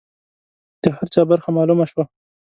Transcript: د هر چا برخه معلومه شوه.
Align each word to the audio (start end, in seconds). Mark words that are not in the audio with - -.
د 0.83 0.85
هر 0.97 1.07
چا 1.13 1.21
برخه 1.31 1.49
معلومه 1.57 1.85
شوه. 1.91 2.03